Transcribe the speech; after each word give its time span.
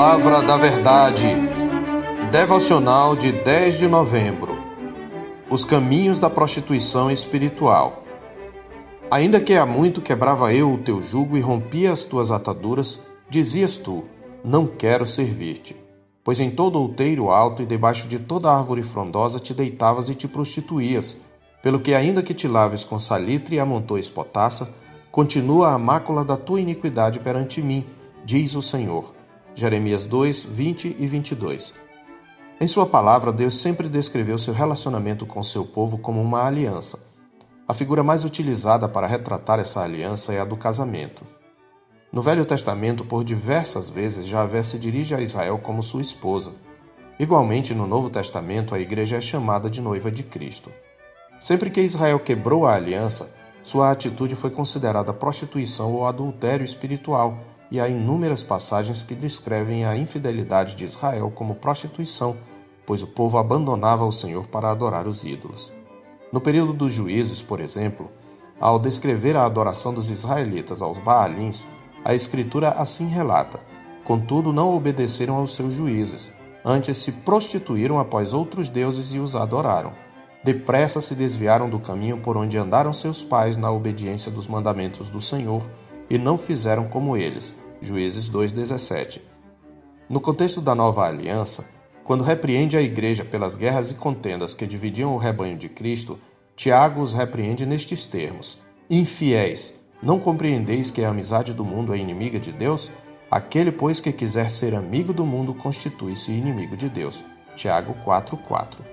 Palavra 0.00 0.40
da 0.40 0.56
Verdade. 0.56 1.28
Devocional 2.32 3.14
de 3.14 3.32
10 3.32 3.80
de 3.80 3.86
novembro. 3.86 4.58
Os 5.50 5.62
caminhos 5.62 6.18
da 6.18 6.30
prostituição 6.30 7.10
espiritual. 7.10 8.02
Ainda 9.10 9.38
que 9.38 9.54
há 9.54 9.66
muito 9.66 10.00
quebrava 10.00 10.54
eu 10.54 10.72
o 10.72 10.78
teu 10.78 11.02
jugo 11.02 11.36
e 11.36 11.42
rompia 11.42 11.92
as 11.92 12.02
tuas 12.02 12.30
ataduras, 12.30 12.98
dizias 13.28 13.76
tu: 13.76 14.04
Não 14.42 14.66
quero 14.66 15.06
servir-te. 15.06 15.76
Pois 16.24 16.40
em 16.40 16.50
todo 16.50 16.80
outeiro 16.80 17.28
alto 17.28 17.60
e 17.60 17.66
debaixo 17.66 18.08
de 18.08 18.18
toda 18.18 18.50
árvore 18.50 18.82
frondosa 18.82 19.38
te 19.38 19.52
deitavas 19.52 20.08
e 20.08 20.14
te 20.14 20.26
prostituías, 20.26 21.14
pelo 21.62 21.78
que 21.78 21.92
ainda 21.92 22.22
que 22.22 22.32
te 22.32 22.48
laves 22.48 22.86
com 22.86 22.98
salitre 22.98 23.56
e 23.56 23.60
amontoes 23.60 24.08
potassa, 24.08 24.66
continua 25.10 25.74
a 25.74 25.78
mácula 25.78 26.24
da 26.24 26.38
tua 26.38 26.58
iniquidade 26.58 27.20
perante 27.20 27.60
mim, 27.60 27.84
diz 28.24 28.54
o 28.54 28.62
Senhor. 28.62 29.19
Jeremias 29.54 30.06
2, 30.06 30.44
20 30.44 30.96
e 30.98 31.06
22. 31.06 31.74
Em 32.60 32.68
sua 32.68 32.86
palavra, 32.86 33.32
Deus 33.32 33.60
sempre 33.60 33.88
descreveu 33.88 34.38
seu 34.38 34.54
relacionamento 34.54 35.26
com 35.26 35.42
seu 35.42 35.64
povo 35.64 35.98
como 35.98 36.20
uma 36.20 36.44
aliança. 36.44 36.98
A 37.66 37.74
figura 37.74 38.02
mais 38.02 38.24
utilizada 38.24 38.88
para 38.88 39.06
retratar 39.06 39.58
essa 39.58 39.80
aliança 39.80 40.32
é 40.32 40.40
a 40.40 40.44
do 40.44 40.56
casamento. 40.56 41.22
No 42.12 42.22
Velho 42.22 42.44
Testamento, 42.44 43.04
por 43.04 43.24
diversas 43.24 43.88
vezes, 43.88 44.26
Javé 44.26 44.62
se 44.62 44.78
dirige 44.78 45.14
a 45.14 45.20
Israel 45.20 45.58
como 45.58 45.82
sua 45.82 46.00
esposa. 46.00 46.52
Igualmente, 47.18 47.74
no 47.74 47.86
Novo 47.86 48.08
Testamento, 48.08 48.74
a 48.74 48.80
igreja 48.80 49.16
é 49.16 49.20
chamada 49.20 49.68
de 49.68 49.80
noiva 49.80 50.10
de 50.10 50.22
Cristo. 50.22 50.70
Sempre 51.40 51.70
que 51.70 51.80
Israel 51.80 52.18
quebrou 52.18 52.66
a 52.66 52.74
aliança, 52.74 53.30
sua 53.62 53.90
atitude 53.90 54.34
foi 54.34 54.50
considerada 54.50 55.12
prostituição 55.12 55.92
ou 55.92 56.06
adultério 56.06 56.64
espiritual, 56.64 57.38
e 57.70 57.78
há 57.78 57.88
inúmeras 57.88 58.42
passagens 58.42 59.02
que 59.02 59.14
descrevem 59.14 59.84
a 59.84 59.96
infidelidade 59.96 60.74
de 60.74 60.84
Israel 60.84 61.30
como 61.34 61.54
prostituição, 61.54 62.36
pois 62.84 63.02
o 63.02 63.06
povo 63.06 63.38
abandonava 63.38 64.04
o 64.04 64.12
Senhor 64.12 64.46
para 64.48 64.70
adorar 64.70 65.06
os 65.06 65.22
ídolos. 65.22 65.72
No 66.32 66.40
período 66.40 66.72
dos 66.72 66.92
juízes, 66.92 67.40
por 67.42 67.60
exemplo, 67.60 68.10
ao 68.60 68.78
descrever 68.78 69.36
a 69.36 69.44
adoração 69.44 69.94
dos 69.94 70.10
israelitas 70.10 70.82
aos 70.82 70.98
Baalins, 70.98 71.66
a 72.04 72.14
Escritura 72.14 72.70
assim 72.70 73.06
relata: 73.06 73.60
Contudo, 74.04 74.52
não 74.52 74.74
obedeceram 74.74 75.36
aos 75.36 75.54
seus 75.54 75.72
juízes, 75.72 76.32
antes 76.64 76.98
se 76.98 77.12
prostituíram 77.12 77.98
após 77.98 78.32
outros 78.32 78.68
deuses 78.68 79.12
e 79.12 79.18
os 79.18 79.36
adoraram. 79.36 79.92
Depressa 80.42 81.00
se 81.00 81.14
desviaram 81.14 81.68
do 81.68 81.78
caminho 81.78 82.18
por 82.18 82.36
onde 82.36 82.56
andaram 82.56 82.92
seus 82.92 83.22
pais 83.22 83.56
na 83.56 83.70
obediência 83.70 84.30
dos 84.30 84.48
mandamentos 84.48 85.08
do 85.08 85.20
Senhor 85.20 85.62
e 86.10 86.18
não 86.18 86.36
fizeram 86.36 86.88
como 86.88 87.16
eles. 87.16 87.54
Juízes 87.80 88.28
2:17. 88.28 89.22
No 90.08 90.20
contexto 90.20 90.60
da 90.60 90.74
nova 90.74 91.06
aliança, 91.06 91.64
quando 92.02 92.24
repreende 92.24 92.76
a 92.76 92.82
igreja 92.82 93.24
pelas 93.24 93.54
guerras 93.54 93.92
e 93.92 93.94
contendas 93.94 94.52
que 94.52 94.66
dividiam 94.66 95.14
o 95.14 95.18
rebanho 95.18 95.56
de 95.56 95.68
Cristo, 95.68 96.18
Tiago 96.56 97.00
os 97.00 97.14
repreende 97.14 97.64
nestes 97.64 98.04
termos: 98.04 98.58
Infiéis, 98.90 99.72
não 100.02 100.18
compreendeis 100.18 100.90
que 100.90 101.04
a 101.04 101.10
amizade 101.10 101.54
do 101.54 101.64
mundo 101.64 101.94
é 101.94 101.98
inimiga 101.98 102.40
de 102.40 102.50
Deus? 102.50 102.90
Aquele, 103.30 103.70
pois, 103.70 104.00
que 104.00 104.12
quiser 104.12 104.50
ser 104.50 104.74
amigo 104.74 105.12
do 105.12 105.24
mundo 105.24 105.54
constitui-se 105.54 106.32
inimigo 106.32 106.76
de 106.76 106.88
Deus. 106.88 107.22
Tiago 107.54 107.94
4:4. 108.04 108.84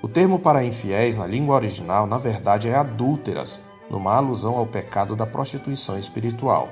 O 0.00 0.08
termo 0.08 0.38
para 0.38 0.64
infiéis 0.64 1.14
na 1.14 1.26
língua 1.26 1.54
original, 1.54 2.06
na 2.06 2.16
verdade, 2.16 2.68
é 2.68 2.74
adúlteras, 2.74 3.60
numa 3.92 4.14
alusão 4.14 4.56
ao 4.56 4.66
pecado 4.66 5.14
da 5.14 5.26
prostituição 5.26 5.98
espiritual. 5.98 6.70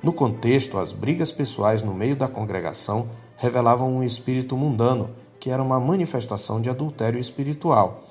No 0.00 0.12
contexto, 0.12 0.78
as 0.78 0.92
brigas 0.92 1.32
pessoais 1.32 1.82
no 1.82 1.92
meio 1.92 2.14
da 2.14 2.28
congregação 2.28 3.08
revelavam 3.36 3.92
um 3.92 4.04
espírito 4.04 4.56
mundano, 4.56 5.10
que 5.40 5.50
era 5.50 5.62
uma 5.62 5.80
manifestação 5.80 6.60
de 6.60 6.70
adultério 6.70 7.18
espiritual. 7.18 8.04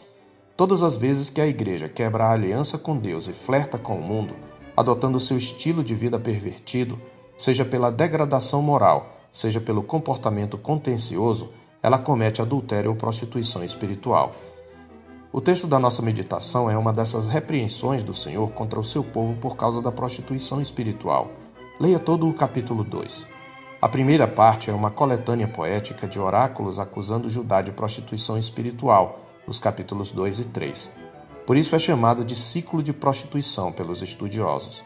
Todas 0.58 0.84
as 0.84 0.98
vezes 0.98 1.30
que 1.30 1.40
a 1.40 1.48
igreja 1.48 1.88
quebra 1.88 2.26
a 2.26 2.32
aliança 2.34 2.78
com 2.78 2.98
Deus 2.98 3.30
e 3.30 3.34
flerta 3.34 3.78
com 3.78 3.96
o 3.96 4.02
mundo, 4.02 4.36
adotando 4.76 5.20
seu 5.20 5.38
estilo 5.38 5.84
de 5.84 5.96
vida 5.96 6.20
pervertido, 6.20 7.00
seja 7.38 7.64
pela 7.64 7.90
degradação 7.90 8.62
moral, 8.62 9.18
seja 9.32 9.62
pelo 9.62 9.82
comportamento 9.82 10.58
contencioso, 10.58 11.50
ela 11.82 11.98
comete 11.98 12.42
adultério 12.42 12.92
ou 12.92 12.98
prostituição 12.98 13.64
espiritual. 13.64 14.36
O 15.32 15.40
texto 15.40 15.68
da 15.68 15.78
nossa 15.78 16.02
meditação 16.02 16.72
é 16.72 16.76
uma 16.76 16.92
dessas 16.92 17.28
repreensões 17.28 18.02
do 18.02 18.16
Senhor 18.16 18.50
contra 18.50 18.80
o 18.80 18.84
seu 18.84 19.04
povo 19.04 19.36
por 19.36 19.56
causa 19.56 19.80
da 19.80 19.92
prostituição 19.92 20.60
espiritual. 20.60 21.30
Leia 21.80 22.00
todo 22.00 22.28
o 22.28 22.34
capítulo 22.34 22.84
2. 22.84 23.28
A 23.80 23.88
primeira 23.88 24.28
parte 24.28 24.72
é 24.72 24.74
uma 24.74 24.90
coletânea 24.90 25.48
poética 25.48 26.08
de 26.08 26.20
oráculos 26.20 26.80
acusando 26.80 27.30
Judá 27.30 27.62
de 27.62 27.72
prostituição 27.72 28.40
espiritual, 28.40 29.20
nos 29.46 29.60
capítulos 29.60 30.12
2 30.12 30.40
e 30.40 30.46
3. 30.46 30.90
Por 31.46 31.56
isso 31.56 31.76
é 31.76 31.80
chamado 31.80 32.26
de 32.26 32.36
ciclo 32.36 32.82
de 32.82 32.92
prostituição 32.92 33.72
pelos 33.72 34.02
estudiosos. 34.02 34.84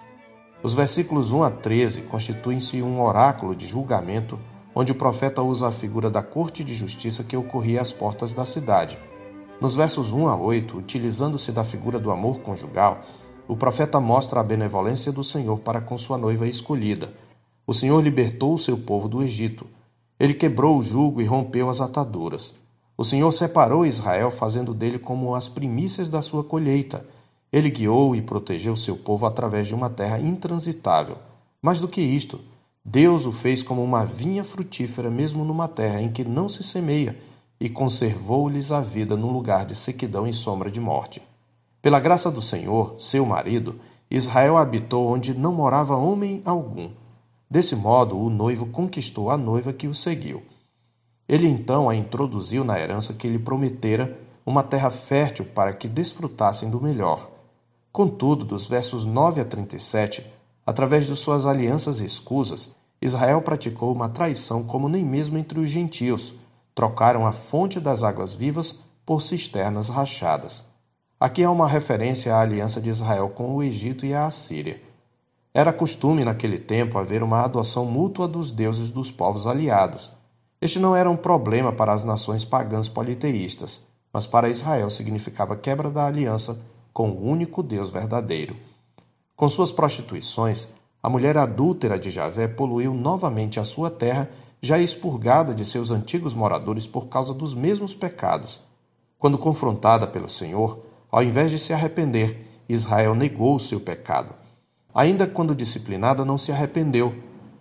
Os 0.61 0.73
versículos 0.73 1.31
1 1.31 1.41
a 1.43 1.51
13 1.51 2.01
constituem-se 2.01 2.81
um 2.81 3.01
oráculo 3.01 3.55
de 3.55 3.65
julgamento, 3.65 4.37
onde 4.75 4.91
o 4.91 4.95
profeta 4.95 5.41
usa 5.41 5.69
a 5.69 5.71
figura 5.71 6.09
da 6.09 6.21
corte 6.21 6.65
de 6.65 6.73
justiça 6.73 7.23
que 7.23 7.37
ocorria 7.37 7.79
às 7.79 7.93
portas 7.93 8.33
da 8.33 8.43
cidade 8.43 8.99
nos 9.63 9.75
versos 9.75 10.11
1 10.11 10.27
a 10.27 10.35
8, 10.35 10.77
utilizando-se 10.77 11.49
da 11.49 11.63
figura 11.63 11.97
do 11.97 12.11
amor 12.11 12.41
conjugal, 12.41 13.01
o 13.47 13.55
profeta 13.55 13.97
mostra 13.97 14.41
a 14.41 14.43
benevolência 14.43 15.09
do 15.09 15.23
Senhor 15.23 15.57
para 15.59 15.79
com 15.79 15.97
sua 15.97 16.17
noiva 16.17 16.45
escolhida. 16.45 17.13
O 17.65 17.73
Senhor 17.73 18.03
libertou 18.03 18.53
o 18.53 18.59
seu 18.59 18.77
povo 18.77 19.07
do 19.07 19.23
Egito. 19.23 19.65
Ele 20.19 20.33
quebrou 20.33 20.77
o 20.77 20.83
jugo 20.83 21.21
e 21.21 21.25
rompeu 21.25 21.69
as 21.69 21.79
ataduras. 21.79 22.53
O 22.97 23.05
Senhor 23.05 23.31
separou 23.31 23.85
Israel, 23.85 24.29
fazendo 24.29 24.73
dele 24.73 24.99
como 24.99 25.33
as 25.33 25.47
primícias 25.47 26.09
da 26.09 26.21
sua 26.21 26.43
colheita. 26.43 27.05
Ele 27.49 27.69
guiou 27.69 28.17
e 28.17 28.21
protegeu 28.21 28.75
seu 28.75 28.97
povo 28.97 29.25
através 29.25 29.65
de 29.65 29.73
uma 29.73 29.89
terra 29.89 30.19
intransitável. 30.19 31.15
Mais 31.61 31.79
do 31.79 31.87
que 31.87 32.01
isto, 32.01 32.41
Deus 32.83 33.25
o 33.25 33.31
fez 33.31 33.63
como 33.63 33.81
uma 33.81 34.03
vinha 34.03 34.43
frutífera, 34.43 35.09
mesmo 35.09 35.45
numa 35.45 35.69
terra 35.69 36.01
em 36.01 36.11
que 36.11 36.25
não 36.25 36.49
se 36.49 36.63
semeia 36.63 37.15
e 37.63 37.69
conservou-lhes 37.69 38.73
a 38.73 38.81
vida 38.81 39.15
num 39.15 39.31
lugar 39.31 39.65
de 39.65 39.73
sequidão 39.73 40.27
e 40.27 40.33
sombra 40.33 40.69
de 40.69 40.81
morte. 40.81 41.21
Pela 41.81 41.97
graça 41.97 42.29
do 42.29 42.41
Senhor, 42.41 42.95
seu 42.99 43.25
marido, 43.25 43.79
Israel 44.11 44.57
habitou 44.57 45.07
onde 45.07 45.33
não 45.33 45.53
morava 45.53 45.95
homem 45.95 46.41
algum. 46.43 46.89
Desse 47.49 47.73
modo, 47.73 48.19
o 48.19 48.29
noivo 48.29 48.65
conquistou 48.65 49.31
a 49.31 49.37
noiva 49.37 49.71
que 49.71 49.87
o 49.87 49.93
seguiu. 49.93 50.43
Ele 51.25 51.47
então 51.47 51.89
a 51.89 51.95
introduziu 51.95 52.65
na 52.65 52.77
herança 52.77 53.13
que 53.13 53.29
lhe 53.29 53.39
prometera, 53.39 54.19
uma 54.45 54.61
terra 54.61 54.89
fértil 54.89 55.45
para 55.45 55.71
que 55.71 55.87
desfrutassem 55.87 56.69
do 56.69 56.81
melhor. 56.81 57.31
Contudo, 57.93 58.43
dos 58.43 58.67
versos 58.67 59.05
9 59.05 59.39
a 59.39 59.45
37, 59.45 60.29
através 60.65 61.07
de 61.07 61.15
suas 61.15 61.45
alianças 61.45 62.01
escusas, 62.01 62.69
Israel 63.01 63.41
praticou 63.41 63.93
uma 63.93 64.09
traição 64.09 64.63
como 64.63 64.89
nem 64.89 65.05
mesmo 65.05 65.37
entre 65.37 65.61
os 65.61 65.69
gentios, 65.69 66.35
trocaram 66.75 67.25
a 67.25 67.31
fonte 67.31 67.79
das 67.79 68.03
águas 68.03 68.33
vivas 68.33 68.75
por 69.05 69.21
cisternas 69.21 69.89
rachadas. 69.89 70.63
Aqui 71.19 71.43
há 71.43 71.51
uma 71.51 71.67
referência 71.67 72.35
à 72.35 72.41
aliança 72.41 72.81
de 72.81 72.89
Israel 72.89 73.29
com 73.29 73.55
o 73.55 73.63
Egito 73.63 74.05
e 74.05 74.13
a 74.13 74.25
Assíria. 74.25 74.81
Era 75.53 75.71
costume 75.71 76.25
naquele 76.25 76.57
tempo 76.57 76.97
haver 76.97 77.21
uma 77.21 77.41
adoção 77.41 77.85
mútua 77.85 78.27
dos 78.27 78.51
deuses 78.51 78.89
dos 78.89 79.11
povos 79.11 79.45
aliados. 79.45 80.11
Este 80.59 80.79
não 80.79 80.95
era 80.95 81.09
um 81.09 81.15
problema 81.15 81.71
para 81.71 81.93
as 81.93 82.03
nações 82.03 82.43
pagãs 82.43 82.89
politeístas, 82.89 83.79
mas 84.11 84.25
para 84.25 84.49
Israel 84.49 84.89
significava 84.89 85.55
quebra 85.55 85.91
da 85.91 86.05
aliança 86.05 86.59
com 86.91 87.09
o 87.09 87.25
único 87.25 87.61
Deus 87.61 87.89
verdadeiro. 87.89 88.55
Com 89.35 89.47
suas 89.47 89.71
prostituições, 89.71 90.67
a 91.03 91.09
mulher 91.09 91.37
adúltera 91.37 91.99
de 91.99 92.09
Javé 92.09 92.47
poluiu 92.47 92.93
novamente 92.93 93.59
a 93.59 93.65
sua 93.65 93.91
terra 93.91 94.29
já 94.61 94.79
expurgada 94.79 95.53
de 95.53 95.65
seus 95.65 95.91
antigos 95.91 96.33
moradores 96.33 96.87
por 96.87 97.07
causa 97.07 97.33
dos 97.33 97.53
mesmos 97.53 97.93
pecados. 97.93 98.61
Quando 99.19 99.37
confrontada 99.37 100.07
pelo 100.07 100.29
Senhor, 100.29 100.79
ao 101.11 101.21
invés 101.21 101.51
de 101.51 101.59
se 101.59 101.73
arrepender, 101.73 102.47
Israel 102.69 103.13
negou 103.13 103.53
o 103.55 103.59
seu 103.59 103.81
pecado. 103.81 104.33
Ainda 104.95 105.27
quando 105.27 105.53
disciplinada, 105.53 106.23
não 106.23 106.37
se 106.37 106.53
arrependeu. 106.53 107.13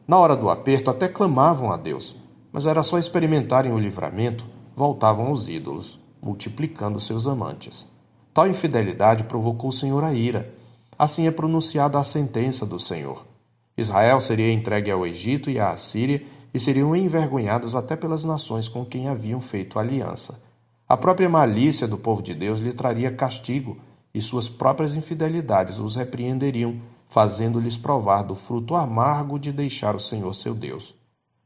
Na 0.06 0.16
hora 0.18 0.36
do 0.36 0.48
aperto, 0.48 0.88
até 0.88 1.08
clamavam 1.08 1.72
a 1.72 1.76
Deus, 1.76 2.14
mas 2.52 2.64
era 2.64 2.84
só 2.84 2.96
experimentarem 2.96 3.72
o 3.72 3.78
livramento, 3.78 4.46
voltavam 4.76 5.26
aos 5.26 5.48
ídolos, 5.48 5.98
multiplicando 6.22 7.00
seus 7.00 7.26
amantes. 7.26 7.88
Tal 8.32 8.46
infidelidade 8.46 9.24
provocou 9.24 9.70
o 9.70 9.72
Senhor 9.72 10.04
a 10.04 10.14
ira. 10.14 10.54
Assim 10.96 11.26
é 11.26 11.32
pronunciada 11.32 11.98
a 11.98 12.04
sentença 12.04 12.64
do 12.64 12.78
Senhor. 12.78 13.31
Israel 13.76 14.20
seria 14.20 14.52
entregue 14.52 14.90
ao 14.90 15.06
Egito 15.06 15.50
e 15.50 15.58
à 15.58 15.70
Assíria 15.70 16.22
e 16.52 16.60
seriam 16.60 16.94
envergonhados 16.94 17.74
até 17.74 17.96
pelas 17.96 18.24
nações 18.24 18.69
com 18.69 18.84
quem 18.84 19.08
haviam 19.08 19.40
feito 19.40 19.78
aliança. 19.78 20.42
A 20.88 20.96
própria 20.96 21.28
malícia 21.28 21.88
do 21.88 21.96
povo 21.96 22.22
de 22.22 22.34
Deus 22.34 22.60
lhe 22.60 22.72
traria 22.72 23.10
castigo, 23.10 23.78
e 24.14 24.20
suas 24.20 24.46
próprias 24.46 24.94
infidelidades 24.94 25.78
os 25.78 25.96
repreenderiam, 25.96 26.82
fazendo-lhes 27.08 27.78
provar 27.78 28.22
do 28.22 28.34
fruto 28.34 28.74
amargo 28.74 29.38
de 29.38 29.50
deixar 29.50 29.96
o 29.96 30.00
Senhor 30.00 30.34
seu 30.34 30.54
Deus. 30.54 30.94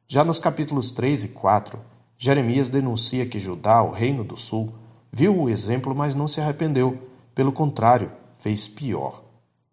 Já 0.09 0.25
nos 0.25 0.41
capítulos 0.41 0.91
3 0.91 1.25
e 1.25 1.29
4, 1.29 1.79
Jeremias 2.19 2.69
denuncia 2.69 3.27
que 3.27 3.39
Judá, 3.39 3.83
o 3.83 3.93
reino 3.93 4.25
do 4.25 4.37
sul, 4.37 4.73
viu 5.13 5.43
o 5.43 5.49
exemplo, 5.49 5.95
mas 5.95 6.15
não 6.15 6.27
se 6.27 6.41
arrependeu. 6.41 6.99
Pelo 7.35 7.53
contrário, 7.53 8.11
fez 8.39 8.67
pior. 8.67 9.26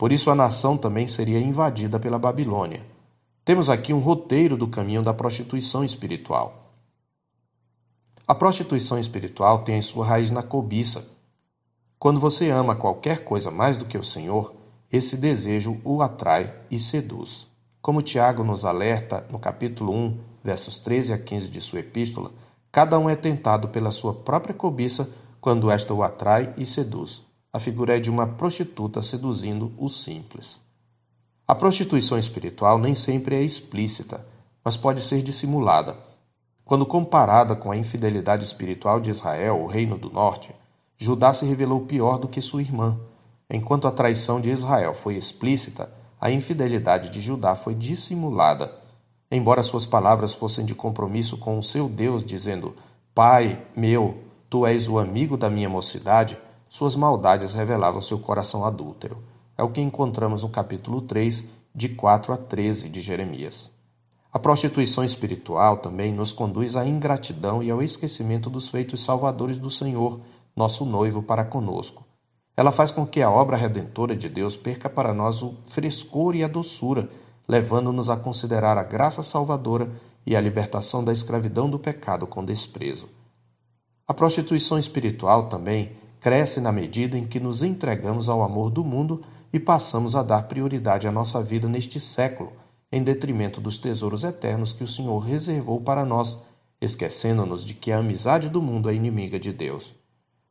Por 0.04 0.12
isso 0.12 0.30
a 0.30 0.36
nação 0.36 0.76
também 0.78 1.08
seria 1.08 1.40
invadida 1.40 1.98
pela 1.98 2.20
Babilônia. 2.20 2.86
Temos 3.46 3.70
aqui 3.70 3.94
um 3.94 4.00
roteiro 4.00 4.58
do 4.58 4.68
caminho 4.68 5.02
da 5.02 5.14
prostituição 5.14 5.82
espiritual. 5.82 6.74
A 8.28 8.36
prostituição 8.36 9.00
espiritual 9.00 9.64
tem 9.64 9.82
sua 9.82 10.06
raiz 10.06 10.30
na 10.30 10.44
cobiça. 10.44 11.08
Quando 11.98 12.20
você 12.20 12.50
ama 12.50 12.76
qualquer 12.76 13.24
coisa 13.24 13.50
mais 13.50 13.78
do 13.78 13.86
que 13.86 13.98
o 13.98 14.04
Senhor, 14.04 14.54
esse 14.92 15.16
desejo 15.16 15.80
o 15.86 16.02
atrai 16.02 16.54
e 16.70 16.78
seduz. 16.78 17.48
Como 17.82 18.02
Tiago 18.02 18.44
nos 18.44 18.66
alerta 18.66 19.26
no 19.32 19.40
capítulo 19.40 19.94
1, 19.94 20.20
versos 20.44 20.82
13 20.82 21.14
a 21.14 21.18
15 21.18 21.50
de 21.50 21.62
sua 21.62 21.80
epístola, 21.80 22.34
cada 22.70 23.00
um 23.00 23.10
é 23.10 23.16
tentado 23.16 23.70
pela 23.70 23.90
sua 23.90 24.14
própria 24.14 24.54
cobiça 24.54 25.10
quando 25.40 25.72
esta 25.72 25.94
o 25.94 26.04
atrai 26.04 26.54
e 26.58 26.66
seduz. 26.66 27.24
A 27.56 27.60
figura 27.60 27.98
é 27.98 28.00
de 28.00 28.10
uma 28.10 28.26
prostituta 28.26 29.00
seduzindo 29.04 29.72
o 29.78 29.88
simples. 29.88 30.60
A 31.48 31.54
prostituição 31.54 32.18
espiritual 32.18 32.80
nem 32.80 32.96
sempre 32.96 33.36
é 33.36 33.44
explícita, 33.44 34.26
mas 34.66 34.76
pode 34.76 35.04
ser 35.04 35.22
dissimulada. 35.22 35.96
Quando 36.66 36.84
comparada 36.84 37.56
com 37.56 37.70
a 37.70 37.78
infidelidade 37.78 38.44
espiritual 38.44 39.00
de 39.00 39.12
Israel, 39.12 39.62
o 39.62 39.68
reino 39.68 40.00
do 40.00 40.10
norte, 40.10 40.50
Judá 40.98 41.32
se 41.32 41.46
revelou 41.46 41.82
pior 41.82 42.18
do 42.18 42.28
que 42.28 42.42
sua 42.42 42.62
irmã. 42.62 43.00
Enquanto 43.48 43.88
a 43.88 43.92
traição 43.92 44.42
de 44.42 44.50
Israel 44.50 44.96
foi 44.96 45.16
explícita, 45.16 45.92
a 46.20 46.32
infidelidade 46.32 47.12
de 47.12 47.22
Judá 47.22 47.54
foi 47.54 47.76
dissimulada. 47.76 48.74
Embora 49.30 49.62
suas 49.62 49.86
palavras 49.86 50.34
fossem 50.34 50.66
de 50.66 50.74
compromisso 50.74 51.38
com 51.38 51.60
o 51.60 51.64
seu 51.64 51.88
Deus, 51.88 52.24
dizendo: 52.24 52.76
Pai 53.14 53.62
meu, 53.76 54.18
tu 54.50 54.66
és 54.66 54.88
o 54.88 54.98
amigo 54.98 55.38
da 55.38 55.52
minha 55.52 55.70
mocidade, 55.70 56.36
suas 56.74 56.96
maldades 56.96 57.54
revelavam 57.54 58.02
seu 58.02 58.18
coração 58.18 58.66
adúltero. 58.66 59.20
É 59.56 59.62
o 59.62 59.70
que 59.70 59.80
encontramos 59.80 60.42
no 60.42 60.50
capítulo 60.50 61.04
3, 61.04 61.46
de 61.76 61.90
4 61.90 62.34
a 62.34 62.38
13 62.38 62.90
de 62.90 63.00
Jeremias. 63.00 63.70
A 64.32 64.40
prostituição 64.40 65.04
espiritual 65.04 65.78
também 65.78 66.12
nos 66.12 66.34
conduz 66.34 66.76
à 66.76 66.84
ingratidão 66.84 67.62
e 67.62 67.70
ao 67.70 67.80
esquecimento 67.84 68.50
dos 68.50 68.70
feitos 68.70 69.04
salvadores 69.04 69.58
do 69.58 69.70
Senhor, 69.70 70.20
nosso 70.56 70.84
noivo, 70.84 71.22
para 71.22 71.46
conosco. 71.46 72.04
Ela 72.58 72.72
faz 72.72 72.90
com 72.90 73.06
que 73.06 73.22
a 73.22 73.30
obra 73.30 73.56
redentora 73.56 74.16
de 74.16 74.28
Deus 74.28 74.58
perca 74.58 74.90
para 74.90 75.14
nós 75.14 75.44
o 75.44 75.54
frescor 75.68 76.36
e 76.36 76.44
a 76.44 76.48
doçura 76.48 77.08
levando-nos 77.48 78.10
a 78.10 78.18
considerar 78.18 78.80
a 78.80 78.84
graça 78.84 79.22
salvadora 79.22 79.92
e 80.26 80.36
a 80.36 80.42
libertação 80.42 81.04
da 81.04 81.14
escravidão 81.14 81.70
do 81.70 81.78
pecado 81.78 82.26
com 82.26 82.44
desprezo. 82.44 83.08
A 84.08 84.14
prostituição 84.14 84.80
espiritual 84.80 85.50
também 85.50 86.02
cresce 86.24 86.60
na 86.60 86.72
medida 86.72 87.18
em 87.18 87.26
que 87.26 87.40
nos 87.40 87.62
entregamos 87.62 88.30
ao 88.30 88.42
amor 88.42 88.72
do 88.72 88.84
mundo 88.84 89.22
e 89.52 89.60
passamos 89.60 90.16
a 90.16 90.24
dar 90.24 90.48
prioridade 90.48 91.08
à 91.08 91.12
nossa 91.12 91.44
vida 91.44 91.68
neste 91.68 92.00
século, 92.00 92.54
em 92.92 93.04
detrimento 93.04 93.62
dos 93.62 93.78
tesouros 93.78 94.24
eternos 94.24 94.74
que 94.74 94.84
o 94.84 94.88
Senhor 94.88 95.20
reservou 95.20 95.82
para 95.82 96.06
nós, 96.06 96.38
esquecendo-nos 96.82 97.64
de 97.66 97.74
que 97.74 97.92
a 97.92 98.00
amizade 98.00 98.50
do 98.50 98.62
mundo 98.62 98.90
é 98.90 98.96
inimiga 98.96 99.38
de 99.38 99.54
Deus. 99.54 99.94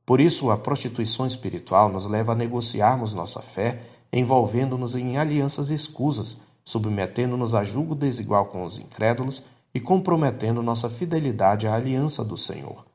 Por 0.06 0.20
isso, 0.20 0.50
a 0.50 0.56
prostituição 0.58 1.26
espiritual 1.26 1.90
nos 1.90 2.06
leva 2.06 2.32
a 2.32 2.36
negociarmos 2.36 3.14
nossa 3.14 3.40
fé, 3.40 3.80
envolvendo-nos 4.12 4.94
em 4.94 5.16
alianças 5.16 5.70
escusas 5.70 6.36
submetendo-nos 6.64 7.54
a 7.54 7.64
julgo 7.64 7.94
desigual 7.94 8.46
com 8.46 8.62
os 8.62 8.78
incrédulos 8.78 9.42
e 9.74 9.80
comprometendo 9.80 10.62
nossa 10.62 10.88
fidelidade 10.88 11.66
à 11.66 11.74
aliança 11.74 12.24
do 12.24 12.36
Senhor. 12.36 12.91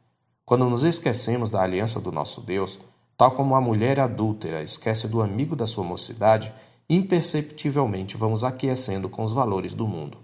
Quando 0.47 0.69
nos 0.69 0.85
esquecemos 0.85 1.49
da 1.49 1.61
aliança 1.61 1.99
do 1.99 2.09
nosso 2.09 2.39
Deus, 2.39 2.79
tal 3.17 3.31
como 3.31 3.53
a 3.53 3.59
mulher 3.59 3.99
adúltera 3.99 4.63
esquece 4.63 5.05
do 5.05 5.21
amigo 5.21 5.57
da 5.57 5.67
sua 5.67 5.83
mocidade, 5.83 6.53
imperceptivelmente 6.89 8.15
vamos 8.15 8.45
aquecendo 8.45 9.09
com 9.09 9.25
os 9.25 9.33
valores 9.33 9.73
do 9.73 9.85
mundo. 9.85 10.19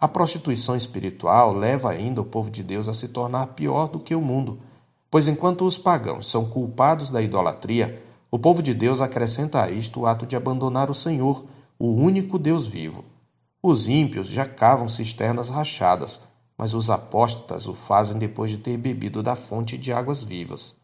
A 0.00 0.08
prostituição 0.08 0.74
espiritual 0.74 1.52
leva 1.52 1.92
ainda 1.92 2.20
o 2.20 2.24
povo 2.24 2.50
de 2.50 2.64
Deus 2.64 2.88
a 2.88 2.92
se 2.92 3.06
tornar 3.06 3.54
pior 3.54 3.86
do 3.86 4.00
que 4.00 4.16
o 4.16 4.20
mundo, 4.20 4.58
pois 5.08 5.28
enquanto 5.28 5.64
os 5.64 5.78
pagãos 5.78 6.28
são 6.28 6.46
culpados 6.46 7.08
da 7.08 7.22
idolatria, 7.22 8.02
o 8.32 8.38
povo 8.38 8.60
de 8.60 8.74
Deus 8.74 9.00
acrescenta 9.00 9.62
a 9.62 9.70
isto 9.70 10.00
o 10.00 10.06
ato 10.06 10.26
de 10.26 10.34
abandonar 10.34 10.90
o 10.90 10.94
Senhor 10.94 11.44
o 11.78 11.86
único 11.86 12.36
Deus 12.36 12.66
vivo. 12.66 13.04
Os 13.62 13.86
ímpios 13.86 14.26
já 14.26 14.44
cavam 14.44 14.88
cisternas 14.88 15.48
rachadas, 15.48 16.18
mas 16.60 16.74
os 16.74 16.90
apóstatas 16.90 17.66
o 17.66 17.72
fazem 17.72 18.18
depois 18.18 18.50
de 18.50 18.58
ter 18.58 18.76
bebido 18.76 19.22
da 19.22 19.34
fonte 19.34 19.78
de 19.78 19.94
águas 19.94 20.22
vivas. 20.22 20.74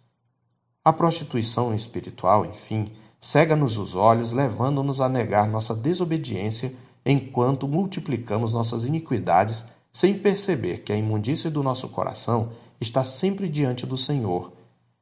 A 0.82 0.90
prostituição 0.90 1.74
espiritual, 1.74 2.46
enfim, 2.46 2.92
cega-nos 3.20 3.76
os 3.76 3.94
olhos, 3.94 4.32
levando-nos 4.32 5.02
a 5.02 5.08
negar 5.10 5.46
nossa 5.46 5.74
desobediência 5.74 6.72
enquanto 7.04 7.68
multiplicamos 7.68 8.54
nossas 8.54 8.86
iniquidades 8.86 9.66
sem 9.92 10.18
perceber 10.18 10.78
que 10.78 10.94
a 10.94 10.96
imundícia 10.96 11.50
do 11.50 11.62
nosso 11.62 11.90
coração 11.90 12.52
está 12.80 13.04
sempre 13.04 13.46
diante 13.46 13.84
do 13.84 13.98
Senhor. 13.98 14.52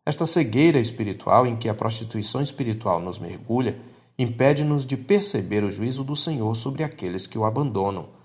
Esta 0.05 0.27
cegueira 0.27 0.81
espiritual 0.81 1.47
em 1.47 1.55
que 1.55 1.69
a 1.69 1.75
prostituição 1.75 2.43
espiritual 2.43 2.99
nos 2.99 3.17
mergulha 3.17 3.79
impede-nos 4.19 4.85
de 4.85 4.97
perceber 4.97 5.63
o 5.63 5.71
juízo 5.71 6.03
do 6.03 6.17
Senhor 6.17 6.57
sobre 6.57 6.83
aqueles 6.83 7.29
que 7.29 7.39
o 7.39 7.45
abandonam. 7.45 8.24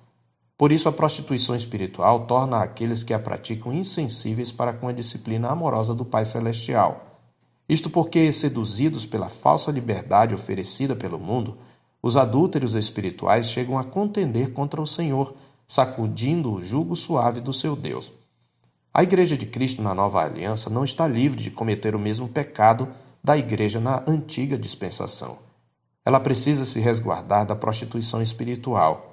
Por 0.60 0.74
isso, 0.74 0.90
a 0.90 0.92
prostituição 0.92 1.56
espiritual 1.56 2.26
torna 2.26 2.62
aqueles 2.62 3.02
que 3.02 3.14
a 3.14 3.18
praticam 3.18 3.74
insensíveis 3.74 4.52
para 4.52 4.74
com 4.74 4.90
a 4.90 4.92
disciplina 4.92 5.48
amorosa 5.48 5.96
do 5.96 6.04
Pai 6.04 6.26
Celestial. 6.26 7.22
Isto 7.70 7.90
porque, 7.90 8.30
seduzidos 8.34 9.06
pela 9.06 9.30
falsa 9.30 9.72
liberdade 9.72 10.36
oferecida 10.36 10.98
pelo 10.98 11.18
mundo, 11.18 11.58
os 12.04 12.18
adúlteros 12.18 12.76
espirituais 12.76 13.50
chegam 13.50 13.80
a 13.80 13.86
contender 13.86 14.52
contra 14.52 14.82
o 14.82 14.86
Senhor, 14.86 15.34
sacudindo 15.66 16.52
o 16.52 16.62
jugo 16.62 16.94
suave 16.94 17.40
do 17.40 17.54
seu 17.54 17.74
Deus. 17.74 18.12
A 18.94 19.02
Igreja 19.02 19.38
de 19.38 19.46
Cristo 19.46 19.82
na 19.82 19.96
Nova 19.96 20.22
Aliança 20.22 20.70
não 20.70 20.84
está 20.84 21.08
livre 21.08 21.42
de 21.42 21.52
cometer 21.52 21.96
o 21.96 22.00
mesmo 22.00 22.28
pecado 22.28 22.90
da 23.24 23.38
Igreja 23.38 23.80
na 23.80 24.04
antiga 24.06 24.58
dispensação. 24.58 25.38
Ela 26.04 26.20
precisa 26.20 26.66
se 26.66 26.82
resguardar 26.82 27.46
da 27.46 27.56
prostituição 27.56 28.22
espiritual. 28.22 29.09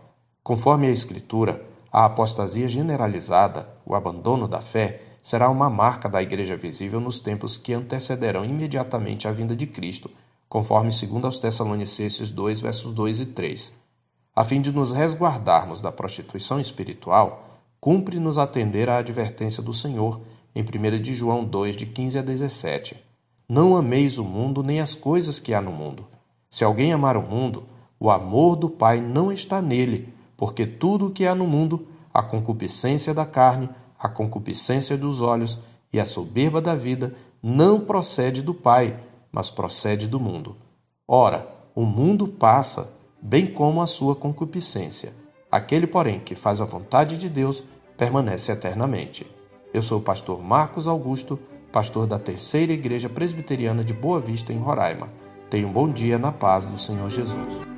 Conforme 0.47 0.87
a 0.87 0.91
Escritura, 0.93 1.61
a 1.93 2.05
apostasia 2.05 2.69
generalizada, 2.69 3.69
o 3.85 3.97
abandono 3.97 4.47
da 4.47 4.61
fé, 4.61 5.03
será 5.21 5.51
uma 5.51 5.69
marca 5.69 6.09
da 6.09 6.23
igreja 6.23 6.57
visível 6.57 7.01
nos 7.01 7.19
tempos 7.19 7.57
que 7.57 7.73
antecederão 7.73 8.45
imediatamente 8.45 9.27
a 9.27 9.33
vinda 9.33 9.57
de 9.57 9.67
Cristo, 9.67 10.09
conforme 10.49 10.91
2 10.91 11.25
aos 11.25 11.41
Tessalonicenses 11.41 12.31
2, 12.31 12.61
versos 12.61 12.95
2 12.95 13.19
e 13.23 13.27
3. 13.27 13.73
A 14.37 14.45
fim 14.45 14.61
de 14.61 14.71
nos 14.71 14.93
resguardarmos 14.93 15.81
da 15.81 15.91
prostituição 15.91 16.61
espiritual, 16.61 17.59
cumpre-nos 17.81 18.39
atender 18.39 18.89
à 18.89 18.99
advertência 18.99 19.61
do 19.61 19.75
Senhor 19.75 20.21
em 20.55 20.63
1 20.63 21.03
de 21.03 21.13
João 21.13 21.45
2, 21.45 21.75
de 21.75 21.87
15 21.87 22.21
a 22.21 22.23
17. 22.23 22.97
Não 23.49 23.77
ameis 23.77 24.17
o 24.17 24.25
mundo 24.25 24.63
nem 24.63 24.81
as 24.81 24.95
coisas 24.95 25.41
que 25.41 25.53
há 25.53 25.61
no 25.61 25.73
mundo. 25.73 26.07
Se 26.49 26.63
alguém 26.63 26.93
amar 26.93 27.17
o 27.17 27.23
mundo, 27.23 27.65
o 27.99 28.13
amor 28.13 28.55
do 28.55 28.71
Pai 28.71 29.01
não 29.01 29.33
está 29.33 29.61
nele, 29.61 30.15
porque 30.37 30.67
tudo 30.67 31.07
o 31.07 31.11
que 31.11 31.27
há 31.27 31.35
no 31.35 31.47
mundo, 31.47 31.87
a 32.13 32.23
concupiscência 32.23 33.15
da 33.15 33.25
carne, 33.25 33.69
a 33.99 34.09
concupiscência 34.09 34.97
dos 34.97 35.21
olhos 35.21 35.59
e 35.93 35.99
a 35.99 36.05
soberba 36.05 36.61
da 36.61 36.75
vida, 36.75 37.15
não 37.43 37.81
procede 37.81 38.43
do 38.43 38.53
Pai, 38.53 38.99
mas 39.33 39.51
procede 39.51 40.07
do 40.07 40.21
mundo. 40.21 40.57
Ora, 41.07 41.49
o 41.75 41.85
mundo 41.85 42.27
passa, 42.27 42.91
bem 43.21 43.47
como 43.47 43.81
a 43.81 43.87
sua 43.87 44.17
concupiscência. 44.17 45.13
Aquele, 45.51 45.87
porém, 45.87 46.21
que 46.21 46.35
faz 46.35 46.61
a 46.61 46.65
vontade 46.65 47.17
de 47.17 47.29
Deus, 47.29 47.63
permanece 47.97 48.51
eternamente. 48.51 49.27
Eu 49.73 49.83
sou 49.83 49.99
o 49.99 50.03
pastor 50.03 50.43
Marcos 50.43 50.89
Augusto, 50.89 51.39
pastor 51.71 52.07
da 52.07 52.19
Terceira 52.19 52.73
Igreja 52.73 53.09
Presbiteriana 53.09 53.85
de 53.85 53.93
Boa 53.93 54.21
Vista, 54.21 54.53
em 54.53 54.59
Roraima. 54.59 55.09
Tenha 55.51 55.67
um 55.67 55.73
bom 55.73 55.89
dia 55.89 56.19
na 56.19 56.33
paz 56.33 56.67
do 56.67 56.79
Senhor 56.79 57.09
Jesus. 57.11 57.76